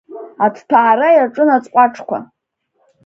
Аҭҭәаара 0.45 1.09
иаҿын 1.13 1.49
аӡҟәаҿқәа… 1.55 2.19